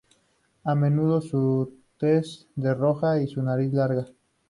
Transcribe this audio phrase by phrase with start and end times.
[0.63, 4.07] A menudo su tez es roja y su nariz larga.